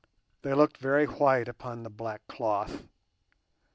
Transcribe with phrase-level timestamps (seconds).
[0.41, 2.85] They looked very white upon the black cloth!